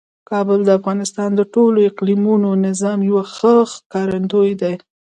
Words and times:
کابل 0.29 0.59
د 0.65 0.69
افغانستان 0.79 1.29
د 1.35 1.41
ټول 1.53 1.73
اقلیمي 1.89 2.35
نظام 2.67 2.99
یو 3.09 3.17
ښه 3.33 3.55
ښکارندوی 3.73 4.51
دی. 4.61 4.73